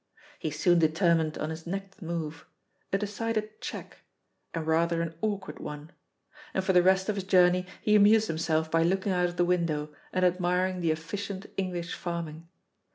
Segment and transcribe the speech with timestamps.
[0.39, 2.47] He soon determined on his next move
[2.91, 3.99] a decided "check,"
[4.51, 5.91] and rather an awkward one;
[6.55, 9.45] and for the rest of his journey he amused himself by looking out of the
[9.45, 12.47] window, and admiring the efficient English farming.